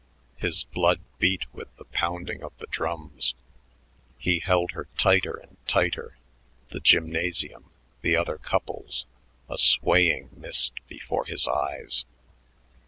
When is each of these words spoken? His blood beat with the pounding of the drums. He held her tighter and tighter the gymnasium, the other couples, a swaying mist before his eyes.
His 0.37 0.63
blood 0.63 0.99
beat 1.19 1.43
with 1.53 1.67
the 1.75 1.85
pounding 1.85 2.41
of 2.43 2.57
the 2.57 2.65
drums. 2.71 3.35
He 4.17 4.39
held 4.39 4.71
her 4.71 4.87
tighter 4.97 5.33
and 5.37 5.57
tighter 5.67 6.17
the 6.69 6.79
gymnasium, 6.79 7.69
the 8.01 8.17
other 8.17 8.39
couples, 8.39 9.05
a 9.47 9.59
swaying 9.59 10.31
mist 10.35 10.73
before 10.87 11.25
his 11.25 11.47
eyes. 11.47 12.05